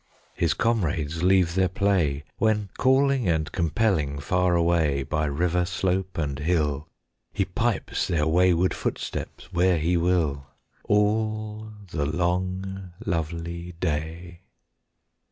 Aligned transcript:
His 0.33 0.55
comrades 0.55 1.21
leave 1.21 1.53
their 1.53 1.67
play, 1.69 2.23
When 2.39 2.69
calling 2.79 3.29
and 3.29 3.51
compelling 3.51 4.17
far 4.17 4.55
away 4.55 5.03
By 5.03 5.25
river 5.25 5.63
slope 5.63 6.17
and 6.17 6.39
hill, 6.39 6.87
He 7.31 7.45
pipes 7.45 8.07
their 8.07 8.25
wayward 8.25 8.73
footsteps 8.73 9.53
where 9.53 9.77
he 9.77 9.97
will, 9.97 10.47
All 10.85 11.71
the 11.91 12.07
long 12.07 12.93
lovely 13.05 13.73
day. 13.79 14.39